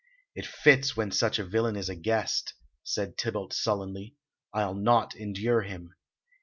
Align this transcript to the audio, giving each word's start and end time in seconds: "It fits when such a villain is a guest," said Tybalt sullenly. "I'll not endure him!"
"It 0.33 0.47
fits 0.47 0.97
when 0.97 1.11
such 1.11 1.37
a 1.37 1.45
villain 1.45 1.75
is 1.75 1.87
a 1.87 1.93
guest," 1.95 2.55
said 2.83 3.19
Tybalt 3.19 3.53
sullenly. 3.53 4.15
"I'll 4.51 4.73
not 4.73 5.15
endure 5.15 5.61
him!" 5.61 5.93